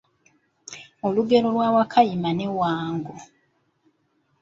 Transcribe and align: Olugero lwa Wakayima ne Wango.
Olugero 1.07 1.47
lwa 1.55 1.67
Wakayima 1.75 2.31
ne 2.33 2.47
Wango. 2.57 3.15